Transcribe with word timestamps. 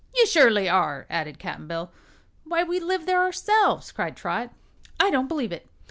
"You 0.15 0.25
surely 0.25 0.67
are," 0.67 1.05
added 1.11 1.37
Cap'n 1.37 1.67
Bill. 1.67 1.91
"Why, 2.43 2.63
we 2.63 2.79
live 2.79 3.05
there 3.05 3.21
ourselves," 3.21 3.91
cried 3.91 4.17
Trot. 4.17 4.49
"I 4.99 5.11
don't 5.11 5.27
believe 5.27 5.51
it. 5.51 5.69